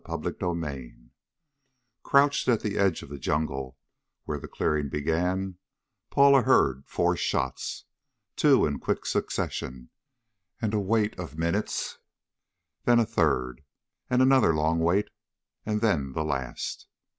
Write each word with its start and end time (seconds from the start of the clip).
CHAPTER 0.07 0.31
VIII 0.55 0.95
Crouched 2.01 2.47
at 2.47 2.61
the 2.61 2.75
edge 2.75 3.03
of 3.03 3.09
the 3.09 3.19
jungle, 3.19 3.77
where 4.23 4.39
the 4.39 4.47
clearing 4.47 4.89
began, 4.89 5.59
Paula 6.09 6.41
heard 6.41 6.85
four 6.87 7.15
shots. 7.15 7.85
Two 8.35 8.65
in 8.65 8.79
quick 8.79 9.05
succession, 9.05 9.91
and 10.59 10.73
a 10.73 10.79
wait 10.79 11.19
of 11.19 11.37
minutes. 11.37 11.99
Then 12.83 12.99
a 12.99 13.05
third, 13.05 13.61
and 14.09 14.23
another 14.23 14.55
long 14.55 14.79
wait, 14.79 15.11
and 15.67 15.81
then 15.81 16.13
the 16.13 16.25
last. 16.25 16.87